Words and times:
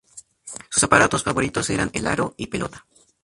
Sus 0.69 0.83
aparatos 0.83 1.21
favoritos 1.23 1.69
eran 1.69 1.91
el 1.93 2.07
aro 2.07 2.33
y 2.35 2.47
pelota. 2.47 2.87